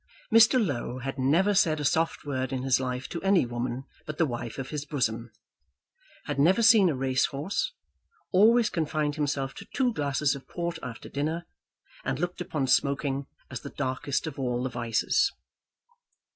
[0.33, 0.59] Mr.
[0.59, 4.25] Low had never said a soft word in his life to any woman but the
[4.25, 5.29] wife of his bosom,
[6.25, 7.71] had never seen a racehorse,
[8.31, 11.45] always confined himself to two glasses of port after dinner,
[12.03, 15.31] and looked upon smoking as the darkest of all the vices.